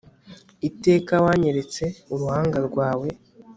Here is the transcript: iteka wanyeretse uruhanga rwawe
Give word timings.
iteka 0.69 1.13
wanyeretse 1.25 1.83
uruhanga 2.13 2.57
rwawe 2.67 3.07